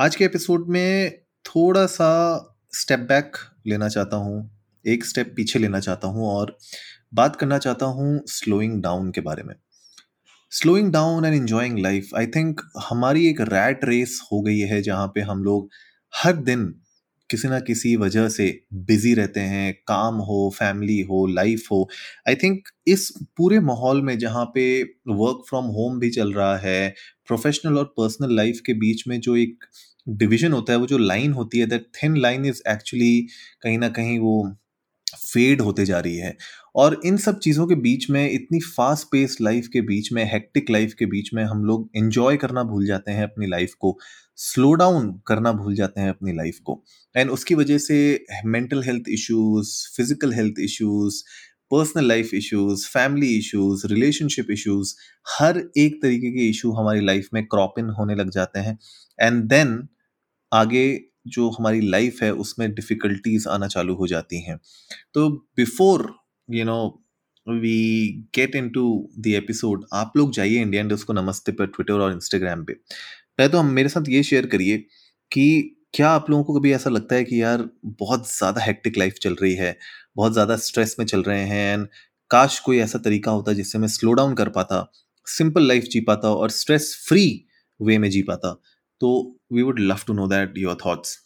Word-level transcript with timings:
आज 0.00 0.14
के 0.16 0.24
एपिसोड 0.24 0.68
में 0.68 1.18
थोड़ा 1.44 1.84
सा 1.86 2.06
स्टेप 2.72 2.98
बैक 2.98 3.36
लेना 3.66 3.88
चाहता 3.88 4.16
हूँ, 4.16 4.50
एक 4.84 5.04
स्टेप 5.04 5.32
पीछे 5.36 5.58
लेना 5.58 5.80
चाहता 5.80 6.08
हूँ 6.08 6.26
और 6.26 6.56
बात 7.14 7.36
करना 7.36 7.58
चाहता 7.58 7.86
हूँ 7.86 8.20
स्लोइंग 8.26 8.80
डाउन 8.82 9.10
के 9.10 9.20
बारे 9.20 9.42
में। 9.42 9.54
Slowing 10.50 10.90
down 10.92 11.24
and 11.24 11.34
enjoying 11.34 11.78
life 11.78 12.08
I 12.16 12.26
think 12.26 12.60
हमारी 12.90 13.28
एक 13.28 13.40
रैट 13.40 13.84
रेस 13.84 14.20
हो 14.32 14.40
गई 14.40 14.58
है 14.58 14.82
जहाँ 14.82 15.06
पे 15.06 15.20
हम 15.20 15.44
लोग 15.44 15.68
हर 16.12 16.36
दिन 16.36 16.74
किसी 17.30 17.48
ना 17.48 17.58
किसी 17.60 17.96
वजह 17.96 18.28
से 18.28 18.46
बिज़ी 18.74 19.14
रहते 19.14 19.40
हैं, 19.40 19.74
काम 19.86 20.14
हो 20.14 20.52
फैमिली 20.56 21.00
हो 21.00 21.26
लाइफ 21.26 21.66
हो। 21.72 21.88
आई 22.28 22.34
थिंक 22.34 22.68
इस 22.86 23.12
पूरे 23.36 23.60
माहौल 23.60 24.02
में 24.02 24.18
जहाँ 24.18 24.44
पे 24.44 24.82
वर्क 25.08 25.44
फ्रॉम 25.48 25.64
होम 25.64 25.98
भी 25.98 26.10
चल 26.10 26.32
रहा 26.32 26.56
है 26.58 26.94
प्रोफेशनल 27.26 27.78
और 27.78 27.84
पर्सनल 27.84 28.34
लाइफ 28.36 28.60
के 28.66 28.74
बीच 28.74 29.04
में 29.08 29.20
जो 29.20 29.36
एक 29.36 29.64
डिवीज़न 30.06 30.52
होता 30.52 30.72
है, 30.72 30.78
वो 30.78 30.86
जो 30.86 30.98
लाइन 30.98 31.32
होती 31.32 31.58
है 31.58 31.66
that 31.66 31.86
thin 32.02 32.16
line 32.16 32.44
is 32.46 32.62
actually 32.68 33.20
कहीं 33.62 33.78
ना 33.78 33.88
कहीं 33.90 34.18
वो 34.18 34.56
फेड 35.06 35.60
होते 35.60 35.84
जा 35.84 35.98
रही 36.00 36.16
है। 36.16 36.36
और 36.76 37.00
इन 37.06 37.16
सब 37.16 37.38
चीज़ों 37.38 37.66
के 37.66 37.74
बीच 37.76 38.08
में, 38.10 38.30
इतनी 38.30 38.58
फास्ट 38.60 39.06
पेस 39.12 39.36
लाइफ 39.40 39.68
के 39.72 39.80
बीच 39.80 40.12
में 40.12 40.24
हेक्टिक 40.32 40.70
लाइफ 40.70 40.92
के 40.98 41.06
बीच 41.06 41.30
में 41.34 41.42
हम 41.44 41.64
लोग 41.64 41.88
एंजॉय 41.96 42.36
करना 42.36 42.62
भूल 42.64 42.86
जाते 42.86 43.12
हैं 43.12 43.22
अपनी 43.22 43.46
लाइफ 43.46 43.74
को 43.80 43.96
स्लो 44.38 44.72
डाउन 44.74 45.10
करना 45.26 45.52
भूल 45.52 45.74
जाते 45.74 46.00
हैं 46.00 46.10
अपनी 46.10 46.32
लाइफ 46.32 46.58
को। 46.64 46.82
एंड 47.14 47.30
उसकी 47.30 47.54
वजह 47.54 47.78
से 47.78 47.98
mental 48.46 48.82
health 48.82 49.08
issues 49.08 49.72
physical 49.96 50.32
health 50.32 50.60
issues 50.60 51.22
personal 51.70 52.08
life 52.08 52.34
issues 52.34 52.86
family 52.88 53.28
issues 53.38 53.86
relationship 53.86 54.50
issues 54.50 54.94
हर 55.28 55.58
एक 55.78 55.98
तरीके 56.02 56.30
के 56.32 56.48
इशू 56.48 56.72
हमारी 56.72 57.00
लाइफ 57.00 57.28
में 57.34 57.44
क्रॉप 57.46 57.78
इन 57.78 57.90
होने 57.98 58.14
लग 58.14 58.30
जाते 58.30 58.60
हैं। 58.60 58.78
एंड 59.18 59.42
देन 59.44 59.78
आगे 60.52 60.86
जो 61.28 61.48
हमारी 61.50 61.80
लाइफ 61.80 62.22
है, 62.22 62.32
उसमें 62.34 62.72
डिफ़िकल्टीज 62.74 63.46
आना 63.48 63.66
चालू 63.68 63.94
हो 63.94 64.06
जाती 64.06 64.40
हैं। 64.42 64.58
तो 65.14 65.28
before 65.56 66.12
you 66.48 66.64
know 66.64 66.80
we 67.46 68.08
get 68.34 68.54
into 68.70 68.84
the 69.18 69.26
episode 69.26 69.84
आप 69.94 70.12
लोग 70.16 70.32
जाइए 70.32 70.60
इंडियन 70.62 70.88
डेस्क 70.88 71.06
को 71.06 71.12
नमस्ते 71.12 71.52
पर 71.52 71.66
ट्विटर 71.66 72.00
और 72.00 72.12
इंस्टाग्राम 72.12 72.64
पे। 72.64 72.72
पहले 72.72 73.48
तो 73.48 73.58
हम 73.58 73.66
मेरे 73.72 73.88
साथ 73.88 74.08
ये 74.08 74.22
शेयर 74.22 74.46
करिए 74.46 74.78
कि 75.32 75.76
क्या 75.94 76.08
आप 76.10 76.28
लोगों 76.30 76.44
को 76.44 76.58
कभी 76.58 76.72
ऐसा 76.72 76.90
लगता 76.90 77.14
है 77.14 77.24
कि 77.24 77.40
यार 77.42 77.68
बहुत 77.86 78.28
ज़्यादा 78.28 78.62
हेक्टिक 78.64 78.98
लाइफ 78.98 79.14
चल 79.22 79.34
रही 79.34 79.54
है? 79.54 79.76
बहुत 80.16 80.32
ज़्यादा 80.32 80.56
स्ट्रेस 80.58 80.96
में 80.98 81.06
चल 81.06 81.22
रहे 81.22 81.44
हैं 81.44 81.72
एंड 81.74 81.86
काश 82.30 82.58
कोई 82.60 82.78
ऐसा 82.78 82.98
तरीका 82.98 83.30
होता 83.30 83.52
जिससे 83.52 83.78
मैं 83.78 83.88
स्लो 83.88 84.12
डाउन 84.12 84.34
कर 84.34 84.48
पाता 84.48 84.86
सिंपल 85.26 85.66
लाइफ 85.68 85.84
जी 85.84 86.00
पाता 86.00 86.28
और 86.34 86.50
स्ट्रेस 86.50 86.94
फ्री 87.08 87.24
वे 87.80 87.98
में 87.98 88.08
जी 88.10 88.22
पाता। 88.22 88.52
तो 89.00 89.10
we 89.52 89.62
would 89.62 89.78
love 89.80 90.00
to 90.06 90.12
know 90.12 90.26
that 90.26 90.58
your 90.58 90.74
thoughts 90.76 91.18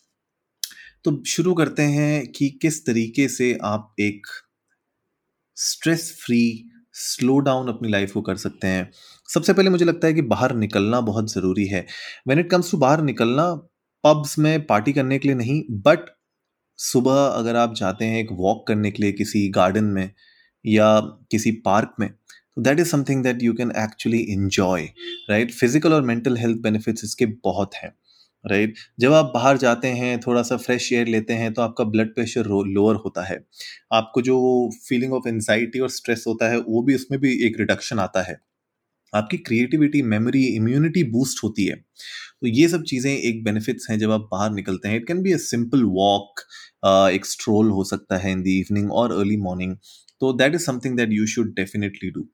तो 1.04 1.22
शुरू 1.26 1.54
करते 1.54 1.82
हैं 1.82 2.26
कि 2.32 2.48
किस 2.62 2.84
तरीके 2.86 3.28
से 3.28 3.52
आप 3.64 3.94
एक 4.00 4.26
स्ट्रेस 5.56 6.10
फ्री 6.20 6.40
स्लो 6.94 7.38
डाउन 7.40 7.68
अपनी 7.68 7.88
लाइफ 7.88 8.12
को 8.12 8.20
कर 8.22 8.36
सकते 8.36 8.66
हैं। 8.66 8.90
सबसे 9.28 9.52
पहले 9.52 9.70
मुझे 9.70 9.84
लगता 9.84 10.06
है 10.06 10.14
कि 10.14 10.22
बाहर 10.24 10.54
निकलना 10.56 11.00
बहुत 11.02 11.32
ज़रूरी 11.32 11.66
है। 11.66 11.86
व्हेन 12.28 12.40
इट 12.40 12.50
कम्स 12.50 12.70
टू 12.70 12.78
बाहर 12.78 13.02
निकलना 13.02 13.52
पब्स 14.04 14.38
में 14.38 14.66
पार्टी 14.66 14.92
करने 14.92 15.18
के 15.18 15.28
लिए 15.28 15.36
नहीं 15.36 15.62
बट 15.82 16.08
सुबह 16.78 17.24
अगर 17.26 17.56
आप 17.56 17.74
जाते 17.74 18.04
हैं 18.04 18.20
एक 18.20 18.28
वॉक 18.32 18.66
करने 18.68 18.90
के 18.90 19.02
लिए 19.02 19.12
किसी 19.12 19.48
गार्डन 19.48 19.84
में 19.84 20.10
या 20.64 21.00
किसी 21.30 21.50
पार्क 21.64 21.94
में 22.00 22.08
तो 22.10 22.62
that 22.62 22.80
is 22.80 22.88
something 22.88 23.22
that 23.24 23.42
you 23.42 23.52
can 23.54 23.72
actually 23.78 24.18
enjoy 24.32 24.82
right 25.30 25.52
physical 25.52 25.92
और 25.92 26.02
मेंटल 26.02 26.36
हेल्थ 26.36 26.58
बेनिफिट्स 26.58 27.04
इसके 27.04 27.26
बहुत 27.26 27.74
हैं 27.74 27.92
राइट 28.44 28.68
right? 28.70 28.82
जब 29.00 29.12
आप 29.12 29.30
बाहर 29.34 29.56
जाते 29.56 29.88
हैं, 29.88 30.20
थोड़ा 30.20 30.42
सा 30.42 30.56
फ्रेश 30.56 30.92
एयर 30.92 31.06
लेते 31.06 31.32
हैं 31.32 31.52
तो 31.54 31.62
आपका 31.62 31.84
ब्लड 31.84 32.14
प्रेशर 32.14 32.46
लोअर 32.46 32.96
होता 32.96 33.24
है। 33.24 33.38
आपको 33.92 34.22
जो 34.22 34.36
फीलिंग 34.88 35.12
ऑफ़ 35.14 35.28
एनजाइटी 35.28 35.80
और 35.80 35.90
स्ट्रेस 35.90 36.24
होता 36.28 36.50
है, 36.50 36.58
वो 36.58 36.82
भी 36.82 36.94
उसमें 36.94 37.20
भी 37.20 37.32
एक 37.46 37.58
रिडक्शन 37.58 37.98
आता 37.98 38.22
है। 38.22 38.38
आपकी 39.14 39.36
क्रिएटिविटी 39.38 40.02
मेमोरी 40.04 40.44
इम्यूनिटी 40.46 41.02
बूस्ट 41.12 41.42
होती 41.44 41.66
है। 41.66 41.76
तो 41.76 42.46
ये 42.48 42.68
सब 42.68 42.82
चीज़ें 42.84 43.10
एक 43.12 43.42
बेनिफिट्स 43.44 43.90
हैं 43.90 43.98
जब 43.98 44.10
आप 44.10 44.28
बाहर 44.32 44.50
निकलते 44.52 44.88
हैं। 44.88 44.96
It 44.96 45.06
can 45.08 45.22
be 45.22 45.32
a 45.32 45.36
simple 45.40 45.84
walk 45.92 46.40
एक 47.12 47.26
स्ट्रोल 47.26 47.70
हो 47.70 47.84
सकता 47.84 48.16
है 48.18 48.32
इन 48.32 48.42
द 48.42 48.46
इवनिंग 48.48 48.92
और 48.92 49.12
अर्ली 49.12 49.36
मॉर्निंग 49.42 49.76
तो 50.20 50.32
that 50.32 50.54
is 50.54 50.62
something 50.62 50.96
that 50.96 51.12
you 51.12 51.26
should 51.26 51.54
definitely 51.56 52.10
do 52.10 52.26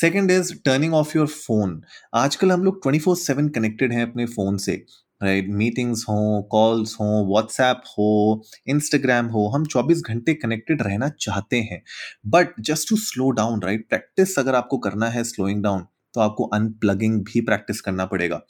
second 0.00 0.30
is 0.30 0.52
turning 0.64 0.94
off 0.94 1.16
your 1.16 1.26
phone 1.28 1.80
आजकल 2.14 2.52
हम 2.52 2.64
लोग 2.64 2.82
ट्वेंटी 2.82 2.98
फोर 3.00 3.16
सेवन 3.18 3.48
कनेक्टेड 3.50 3.92
हैं 3.92 4.02
अपने 4.02 4.26
फ़ोन 4.28 4.56
से। 4.58 4.84
राइट 5.20 5.48
मीटिंग्स 5.50 6.04
हों 6.08 6.42
कॉल्स 6.52 6.94
हों 7.00 7.26
व्हाट्सएप 7.28 7.82
हो 7.88 8.42
इंस्टाग्राम 8.68 9.26
हो, 9.26 9.46
हम 9.48 9.64
24 9.66 10.02
घंटे 10.02 10.34
कनेक्टेड 10.34 10.82
रहना 10.82 11.08
चाहते 11.20 11.60
हैं। 11.62 11.82
But 12.28 12.60
just 12.60 12.88
to 12.88 12.96
slow 12.98 13.30
down 13.32 13.62
right 13.62 13.88
practice 13.88 14.38
अगर 14.38 14.54
आपको 14.54 14.78
करना 14.78 15.08
है 15.10 15.24
स्लोइंग 15.24 15.62
डाउन 15.62 15.84
तो 16.14 16.20
आपको 16.20 16.44
अनप्लगिंग 16.46 17.20
भी 17.24 17.40
प्रैक्टिस 17.40 17.80
करना 17.80 18.06
पड़ेगा। 18.06 18.40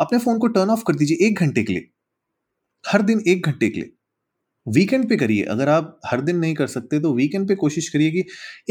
अपने 0.00 0.18
फ़ोन 0.18 0.38
को 0.38 0.46
टर्न 0.46 0.70
ऑफ़ 0.70 0.84
कर 0.86 0.96
दीजिए 0.96 1.26
एक 1.28 1.38
घंटे 1.40 1.62
के 1.62 1.72
लिए। 1.72 1.90
हर 2.84 3.02
दिन 3.02 3.22
एक 3.28 3.46
घंटे 3.46 3.68
के 3.70 3.80
लिए। 3.80 3.92
वीकेंड 4.66 5.08
पे 5.08 5.16
करिए। 5.16 5.42
अगर 5.44 5.68
आप 5.68 6.00
हर 6.06 6.20
दिन 6.20 6.36
नहीं 6.36 6.54
कर 6.54 6.66
सकते 6.66 7.00
तो 7.00 7.14
वीकेंड 7.14 7.48
पे 7.48 7.54
कोशिश 7.54 7.88
करिए 7.88 8.10
कि 8.10 8.24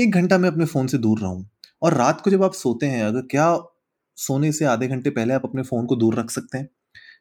एक 0.04 0.12
घंटा 0.12 0.38
मैं 0.38 0.50
अपने 0.50 0.66
फ़ोन 0.66 0.88
से 0.88 0.98
दूर 0.98 1.20
रहूँ। 1.20 1.50
और 1.82 1.94
रात 1.94 2.22
को 2.22 2.32
जब 2.32 2.44
आप 2.44 2.54
सोते 2.54 2.86
हैं, 2.86 3.04
अगर 3.04 3.22
क्या 3.22 3.58
सोने 4.18 4.52
से 4.52 4.66
आधे 4.66 4.88
घंटे 4.88 5.10
पहले 5.10 5.34
आप 5.34 5.42
अपने 5.46 5.64
फ़ोन 5.64 5.86
को 5.86 5.96
दूर 5.96 6.16
रख 6.16 6.32
सकते 6.32 6.58
हैं? 6.58 6.70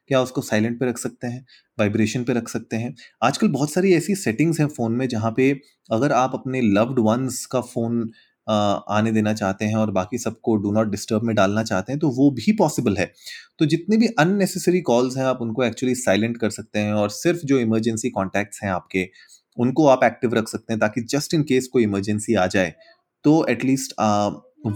क्या 0.07 0.21
उसको 0.21 0.41
साइलेंट 0.41 0.79
पे 0.79 0.85
रख 0.85 0.97
सकते 0.97 1.27
हैं? 1.27 1.45
वाइब्रेशन 1.79 2.23
पे 2.23 2.33
रख 2.33 2.49
सकते 2.49 2.77
हैं? 2.77 2.95
आजकल 3.23 3.47
बहुत 3.47 3.71
सारी 3.71 3.93
ऐसी 3.93 4.15
सेटिंग्स 4.15 4.59
हैं 4.59 4.67
फ़ोन 4.67 4.93
में 4.93 5.07
जहाँ 5.07 5.33
पे 5.37 5.51
अगर 5.91 6.11
आप 6.11 6.31
अपने 6.35 6.61
लव्ड 6.61 6.99
वंस 6.99 7.45
का 7.45 7.61
फ़ोन 7.61 8.11
आने 8.49 9.11
देना 9.11 9.33
चाहते 9.33 9.65
हैं 9.65 9.75
और 9.75 9.91
बाकी 9.91 10.17
सबको 10.17 10.55
डू 10.57 10.71
नॉट 10.71 10.89
डिस्टर्ब 10.91 11.23
में 11.23 11.35
डालना 11.35 11.63
चाहते 11.63 11.91
हैं 11.91 11.99
तो 11.99 12.09
वो 12.11 12.29
भी 12.31 12.51
पॉसिबल 12.57 12.97
है। 12.97 13.11
तो 13.59 13.65
जितने 13.65 13.97
भी 13.97 14.07
अननेसेसरी 14.19 14.81
कॉल्स 14.81 15.17
हैं, 15.17 15.23
आप 15.25 15.41
उनको 15.41 15.63
एक्चुअली 15.63 15.95
साइलेंट 15.95 16.37
कर 16.37 16.49
सकते 16.49 16.79
हैं 16.79 16.93
और 16.93 17.09
सिर्फ़ 17.11 17.45
जो 17.45 17.59
इमरजेंसी 17.59 18.09
कॉन्टैक्ट्स 18.09 18.63
हैं 18.63 18.71
आपके, 18.71 19.07
उनको 19.57 19.87
आप 19.87 20.03
एक्टिव 20.03 20.33
रख 20.33 20.47
सकते 20.47 20.73
हैं 20.73 20.79
ताकि 20.79 21.01
जस्ट 21.09 21.33
इन 21.33 21.43
केस 21.43 21.67
कोई 21.67 21.83
इमरजेंसी 21.83 22.35
आ 22.35 22.47
जाए 22.47 22.73
तो 23.25 23.45
एटलीस्ट 23.49 23.93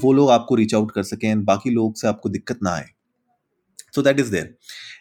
वो 0.01 0.13
लोग 0.13 0.29
आपको 0.31 0.56
रीच 0.56 0.73
आउट 0.75 0.91
कर 0.91 1.03
सकें 1.03 1.44
बाकी 1.45 1.69
लोग 1.69 1.95
से 1.97 2.07
आपको 2.07 2.29
दिक्कत 2.29 2.59
ना 2.63 2.69
आए। 2.69 2.85
So 3.95 4.01
that 4.01 4.19
is 4.19 4.31
there 4.31 4.56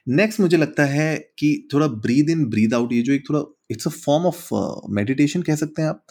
next 0.08 0.40
मुझे 0.40 0.56
लगता 0.56 0.84
है 0.84 1.16
कि 1.38 1.68
थोड़ा 1.72 1.86
ब्रीद 1.86 2.30
इन 2.30 2.44
ब्रीद 2.46 2.74
आउट 2.74 2.92
ये 2.92 3.02
जो 3.02 3.12
एक 3.12 3.28
थोड़ा 3.28 3.40
it's 3.72 3.86
a 3.86 3.90
form 3.92 4.26
of 4.26 4.48
meditation 4.94 5.42
कह 5.42 5.56
सकते 5.56 5.82
हैं 5.82 5.88
आप। 5.88 6.04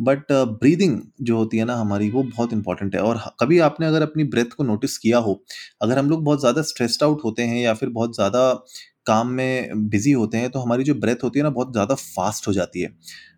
बट 0.00 0.32
ब्रीदिंग 0.32 0.98
uh, 0.98 1.06
जो 1.22 1.36
होती 1.36 1.58
है 1.58 1.64
ना 1.64 1.76
हमारी 1.76 2.10
वो 2.10 2.22
बहुत 2.24 2.52
इंपॉर्टेंट 2.52 2.94
है। 2.94 3.02
और 3.02 3.20
कभी 3.40 3.58
आपने 3.60 3.86
अगर 3.86 4.02
अपनी 4.02 4.24
ब्रेथ 4.26 4.52
को 4.56 4.64
नोटिस 4.64 4.98
किया 4.98 5.18
हो 5.18 5.42
अगर 5.82 5.98
हम 5.98 6.10
लोग 6.10 6.24
बहुत 6.24 6.40
ज़्यादा 6.40 6.62
स्ट्रेस्ड 6.64 7.02
आउट 7.02 7.24
होते 7.24 7.42
हैं 7.42 7.60
या 7.62 7.74
फिर 7.74 7.88
बहुत 7.90 8.14
ज़्यादा 8.14 8.52
काम 9.06 9.28
में 9.28 9.88
बिज़ी 9.88 10.12
होते 10.12 10.38
हैं 10.38 10.50
तो 10.50 10.58
हमारी 10.58 10.84
जो 10.84 10.94
ब्रेथ 10.94 11.24
होती 11.24 11.38
है 11.38 11.42
ना 11.42 11.50
बहुत 11.50 11.72
ज़्यादा 11.72 11.94
फास्ट 11.94 12.48
हो 12.48 12.52
जाती 12.52 12.80
है। 12.80 12.88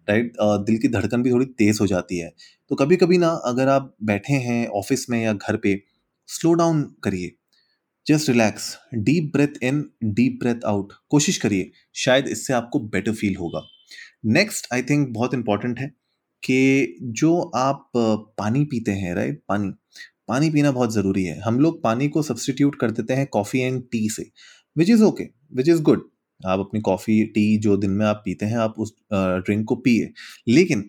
राइट? 0.08 0.32
right? 0.32 0.40
uh, 0.48 0.66
दिल 0.66 0.78
की 0.78 0.88
धड़कन 0.88 1.22
भी 1.22 1.30
थोड़ी 1.30 1.46
तेज़ 1.58 1.78
हो 1.80 1.86
जाती 1.86 2.18
है। 2.18 2.32
तो 2.70 2.76
कभी 2.76 2.96
कभी 2.96 3.18
ना 3.18 3.28
अगर 3.46 3.68
आप 3.68 3.94
बैठे 4.04 4.34
हैं 4.40 4.66
ऑफ़िस 4.74 5.06
में 5.10 5.22
या 5.22 5.32
घर 5.32 5.56
पे 5.56 5.80
स्लो 6.28 6.52
डाउन 6.54 6.82
करिए। 7.04 7.32
Just 8.06 8.28
relax. 8.28 8.76
Deep 8.96 9.30
breath 9.32 9.62
in 9.62 9.84
deep 10.04 10.38
breath 10.42 10.64
out. 10.66 10.92
कोशिश 11.10 11.36
करिए। 11.36 11.70
शायद 11.94 12.28
इससे 12.28 12.52
आपको 12.52 12.78
बेटर 12.88 13.12
फील 13.12 13.36
होगा। 13.36 13.62
नेक्स्ट 14.24 14.66
आई 14.74 14.82
थिंक 14.82 15.08
बहुत 15.08 15.34
इंपॉर्टेंट 15.34 15.78
है 15.80 15.86
कि 16.42 16.96
जो 17.20 17.38
आप 17.56 17.90
पानी 17.96 18.64
पीते 18.64 18.92
हैं 18.92 19.14
राइट 19.14 19.42
पानी। 19.48 19.70
पानी 20.28 20.50
पीना 20.50 20.70
बहुत 20.72 20.92
ज़रूरी 20.94 21.24
है। 21.24 21.38
हम 21.40 21.58
लोग 21.60 21.82
पानी 21.82 22.08
को 22.08 22.22
सब्सटीट्यूट 22.22 22.76
कर 22.80 22.90
देते 22.90 23.14
हैं 23.14 23.26
कॉफ़ी 23.26 23.60
एंड 23.60 23.82
टी 23.92 24.08
से 24.10 24.24
which 24.76 24.90
is 24.90 25.02
okay 25.02 25.24
which 25.54 25.68
is 25.68 25.82
good 25.82 26.08
आप 26.40 26.60
अपनी 26.60 26.80
कॉफ़ी 26.80 27.22
टी 27.26 27.56
जो 27.58 27.76
दिन 27.76 27.90
में 27.90 28.04
आप 28.06 28.22
पीते 28.24 28.46
हैं, 28.46 28.56
आप 28.56 28.74
उस 28.78 28.92
ड्रिंक 29.12 29.64
को 29.68 29.76
पिए। 29.76 30.12
लेकिन 30.48 30.82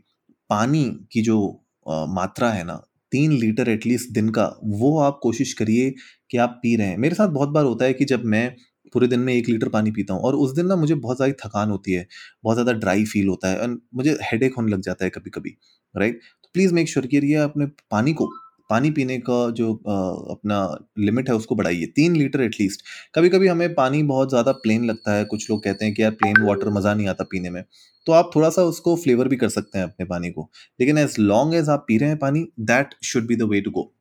पानी 0.50 0.84
की 1.12 1.22
जो 1.22 1.38
मात्रा 1.86 2.50
है 2.52 2.64
ना, 2.64 2.76
तीन 3.12 3.32
लीटर 3.34 3.70
एटलीस्ट 3.70 4.12
दिन 4.14 4.30
का, 4.30 4.46
वो 4.64 4.98
आप 5.00 5.20
कोशिश 5.24 5.54
करिए 5.54 5.94
कि 6.32 6.38
आप 6.38 6.60
पी 6.64 6.76
रहे 6.76 6.88
हैं। 6.88 6.98
मेरे 6.98 7.16
साथ 7.16 7.30
बहुत 7.30 7.50
बार 7.50 7.66
होता 7.66 7.86
है 7.86 7.94
कि 7.94 8.06
जब 8.06 8.24
मैं 8.26 8.56
पूरे 8.94 9.08
दिन 9.08 9.20
में 9.20 9.34
एक 9.34 9.50
लीटर 9.50 9.70
पानी 9.70 9.92
पीता 9.92 10.14
हूँ 10.14 10.22
और 10.22 10.36
उस 10.38 10.56
दिन 10.56 10.66
ना 10.66 10.76
मुझे 10.76 10.96
बहुत 10.98 11.18
ज़्यादा 11.18 11.34
थकान 11.40 11.70
होती 11.70 11.94
है 11.94 12.06
बहुत 12.44 12.56
ज़्यादा 12.56 12.80
ड्राई 12.80 13.06
फील 13.06 13.28
होता 13.28 13.50
है 13.50 13.64
एंड 13.64 13.80
मुझे 13.96 14.18
हेडेक 14.24 14.56
होने 14.58 14.72
लग 14.72 14.82
जाता 14.82 15.06
है 15.06 15.12
कभी 15.12 15.30
कभी 15.30 15.58
राइट 15.96 16.22
तो 16.44 16.50
प्लीज़ 16.56 16.74
मेक 16.74 16.90
श्योर 16.90 17.08
कि 17.08 17.26
ये 17.26 17.36
अपने 17.42 17.66
पानी 17.92 18.14
को 18.14 18.30
पानी 18.70 18.90
पीने 18.92 19.18
का 19.20 19.38
जो 19.52 19.72
आ, 19.88 19.94
अपना 20.32 20.58
लिमिट 21.00 21.30
है 21.30 21.36
उसको 21.36 21.56
बढ़ाइए 21.56 21.86
तीन 21.96 22.16
लीटर 22.16 22.42
एटलीस्ट 22.42 22.84
कभी 23.16 23.30
कभी 23.30 23.48
हमें 23.48 23.74
पानी 23.74 24.02
बहुत 24.06 24.30
ज़्यादा 24.30 24.52
प्लेन 24.60 24.86
लगता 24.86 25.14
है 25.14 25.26
कुछ 25.26 25.50
लोग 25.50 25.64
कहते 25.64 25.86
हैं 25.86 25.94
कि 25.94 26.04
यार 26.04 26.12
प्लेन 26.14 26.42
वाटर 26.42 26.70
मज़ा 26.70 26.94
नहीं 26.94 27.08
आता 27.08 27.24
पीने 27.32 27.50
में 27.50 27.64
तो 28.08 28.12
आप 28.12 28.32
थोड़ा 28.36 28.50
सा 28.50 28.64
उसको 28.66 28.96
फ्लेवर 28.98 29.28
भी 29.28 29.38
कर 29.38 29.50
सकते 29.50 29.78
हैं 29.78 29.86
अपने 29.86 30.06
पानी 30.06 30.32
को 30.32 30.50
लेकिन 30.80 30.98
एज 30.98 31.16
लॉन्ग 31.22 31.56
एज 31.56 31.70
आप 31.70 31.84
पी 31.88 31.98
रहे 31.98 32.10
हैं 32.10 32.18
पानी 32.20 32.48
that 32.68 32.96
should 33.04 33.28
be 33.28 33.36
the 33.36 33.50
way 33.50 33.62
to 33.62 33.72
go 33.72 33.92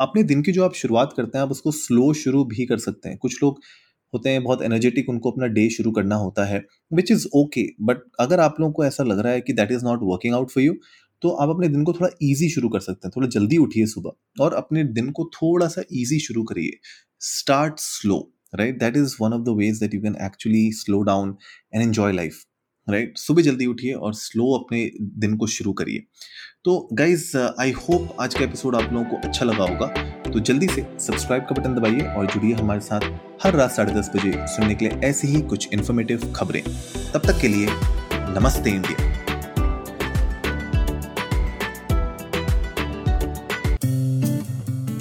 अपने 0.00 0.22
दिन 0.22 0.42
की 0.42 0.52
जो 0.52 0.64
आप 0.64 0.74
शुरुआत 0.74 1.12
करते 1.16 1.38
हैं, 1.38 1.42
आप 1.44 1.50
उसको 1.50 1.70
स्लो 1.72 2.12
शुरू 2.14 2.44
भी 2.46 2.66
कर 2.66 2.78
सकते 2.78 3.08
हैं। 3.08 3.18
कुछ 3.18 3.42
लोग 3.42 3.60
होते 4.12 4.30
हैं, 4.30 4.42
बहुत 4.44 4.62
एनर्जेटिक 4.62 5.08
उनको 5.08 5.30
अपना 5.30 5.46
डे 5.48 5.68
शुरू 5.70 5.90
करना 5.92 6.16
होता 6.16 6.44
है 6.44 6.64
विच 6.92 7.10
इज़ 7.12 7.26
ओके 7.36 7.66
बट 7.82 8.02
अगर 8.20 8.40
आप 8.40 8.56
लोगों 8.60 8.72
को 8.72 8.84
ऐसा 8.84 9.04
लग 9.04 9.18
रहा 9.18 9.32
है 9.32 9.40
कि 9.40 9.52
that 9.52 9.72
is 9.72 9.84
not 9.84 10.00
working 10.02 10.34
out 10.34 10.50
for 10.50 10.64
you 10.64 10.74
तो 11.22 11.28
आप 11.32 11.48
अपने 11.48 11.68
दिन 11.68 11.84
को 11.84 11.92
थोड़ा 11.92 12.08
ईजी 12.22 12.48
शुरू 12.50 12.68
कर 12.68 12.80
सकते 12.80 13.06
हैं। 13.06 13.12
थोड़ा 13.16 13.28
जल्दी 13.28 13.56
उठिए 13.58 13.86
सुबह 13.86 14.42
और 14.44 14.54
अपने 14.54 14.84
दिन 14.92 15.10
को 15.10 15.24
थोड़ा 15.34 15.68
सा 15.68 15.82
ईजी 15.92 16.18
शुरू 16.20 16.42
करिए। 16.42 16.78
Start 17.20 17.78
slow 17.78 18.18
right 18.52 18.78
that 18.80 18.96
is 18.96 19.16
one 19.20 19.32
of 19.32 19.42
the 19.42 19.56
ways 19.58 19.80
that 19.80 19.94
you 19.94 20.00
can 20.00 20.16
actually 20.24 20.70
slow 20.74 21.00
down 21.04 21.36
and 21.74 21.82
enjoy 21.82 22.12
life 22.12 22.44
right 22.90 23.18
सुबह 23.18 23.42
जल्दी 23.42 23.66
उठिए 23.66 23.92
और 23.92 24.14
स्लो 24.14 24.44
अपने 24.58 24.78
दिन 25.20 25.36
को 25.36 25.46
शुरू 25.46 25.72
करिए। 25.72 26.04
तो 26.64 26.88
गाइज़ 26.92 27.36
आई 27.36 27.70
होप 27.72 28.16
आज 28.20 28.34
का 28.34 28.44
एपिसोड 28.44 28.76
आप 28.76 28.92
लोगों 28.92 29.04
को 29.06 29.16
अच्छा 29.28 29.44
लगा 29.44 29.64
होगा। 29.64 29.86
तो 30.22 30.40
जल्दी 30.40 30.68
से 30.68 30.86
सब्सक्राइब 31.00 31.42
का 31.42 31.54
बटन 31.54 31.74
दबाइए 31.74 32.06
और 32.08 32.26
जुड़िए 32.26 32.54
हमारे 32.54 32.80
साथ 32.80 33.00
हर 33.42 33.54
रात 33.54 33.72
साढ़े 33.72 33.94
दस 33.94 34.10
बजे 34.16 34.32
सुनने 34.46 34.74
के 34.74 34.88
लिए 34.88 34.98
ऐसी 35.08 35.28
ही 35.28 35.40
कुछ 35.42 35.68
इन्फॉर्मेटिव 35.72 36.32
खबरें। 36.36 36.62
तब 37.12 37.26
तक 37.26 37.40
के 37.40 37.48
लिए 37.48 37.68
नमस्ते 38.38 38.70
इंडिया। 38.70 39.06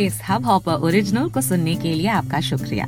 इस 0.01 0.21
हब 0.29 0.45
हॉपर 0.45 0.85
ओरिजिनल 0.85 1.29
को 1.29 1.41
सुनने 1.41 1.75
के 1.75 1.93
लिए 1.93 2.07
आपका 2.11 2.39
शुक्रिया। 2.41 2.87